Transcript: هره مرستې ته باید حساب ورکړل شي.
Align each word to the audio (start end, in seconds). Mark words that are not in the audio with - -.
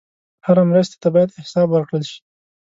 هره 0.45 0.63
مرستې 0.71 0.95
ته 1.01 1.07
باید 1.15 1.35
حساب 1.41 1.67
ورکړل 1.71 2.03
شي. 2.11 2.19